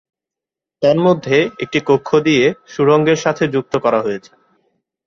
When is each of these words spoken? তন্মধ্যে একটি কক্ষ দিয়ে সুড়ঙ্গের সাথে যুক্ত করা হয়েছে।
তন্মধ্যে 0.81 1.37
একটি 1.59 1.79
কক্ষ 1.85 2.09
দিয়ে 2.19 2.45
সুড়ঙ্গের 2.67 3.17
সাথে 3.17 3.43
যুক্ত 3.47 3.73
করা 3.77 3.99
হয়েছে। 4.01 4.31